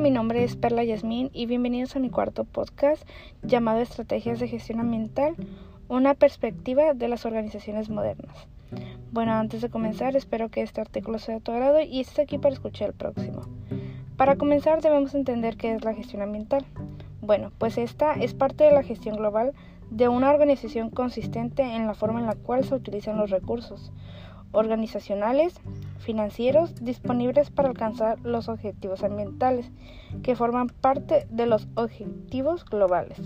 [0.00, 3.02] Mi nombre es Perla Yasmín y bienvenidos a mi cuarto podcast
[3.42, 5.34] llamado Estrategias de Gestión Ambiental,
[5.88, 8.46] una perspectiva de las organizaciones modernas.
[9.10, 12.36] Bueno, antes de comenzar, espero que este artículo sea de tu agrado y estés aquí
[12.36, 13.46] para escuchar el próximo.
[14.18, 16.66] Para comenzar, debemos entender qué es la gestión ambiental.
[17.22, 19.54] Bueno, pues esta es parte de la gestión global
[19.90, 23.92] de una organización consistente en la forma en la cual se utilizan los recursos
[24.56, 25.60] organizacionales,
[25.98, 29.70] financieros disponibles para alcanzar los objetivos ambientales
[30.22, 33.20] que forman parte de los objetivos globales.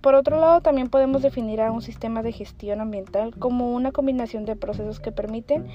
[0.00, 4.46] Por otro lado, también podemos definir a un sistema de gestión ambiental como una combinación
[4.46, 5.66] de procesos que permiten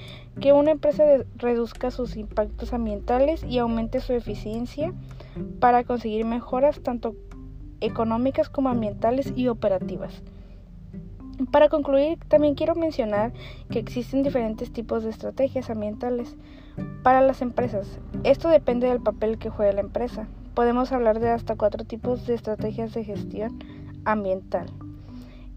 [0.41, 1.03] que una empresa
[1.35, 4.93] reduzca sus impactos ambientales y aumente su eficiencia
[5.59, 7.15] para conseguir mejoras tanto
[7.81, 10.23] económicas como ambientales y operativas.
[11.55, 13.31] Para concluir, también quiero mencionar
[13.69, 16.35] que existen diferentes tipos de estrategias ambientales
[17.01, 18.01] para las empresas.
[18.25, 20.27] Esto depende del papel que juegue la empresa.
[20.53, 23.57] Podemos hablar de hasta cuatro tipos de estrategias de gestión
[24.03, 24.65] ambiental.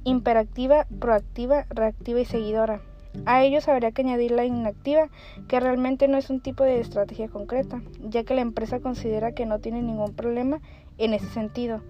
[0.04, 2.80] Imperativa, proactiva, reactiva y seguidora.
[3.26, 5.08] A ellos habría que añadir la inactiva,
[5.48, 9.46] que realmente no es un tipo de estrategia concreta, ya que la empresa considera que
[9.46, 10.60] no tiene ningún problema
[10.98, 11.82] en ese sentido,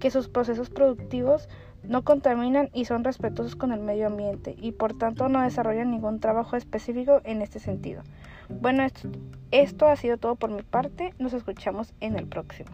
[0.00, 1.48] que sus procesos productivos
[1.82, 6.20] no contaminan y son respetuosos con el medio ambiente y por tanto no desarrollan ningún
[6.20, 8.02] trabajo específico en este sentido.
[8.48, 9.08] Bueno, esto,
[9.50, 12.70] esto ha sido todo por mi parte, nos escuchamos en el próximo.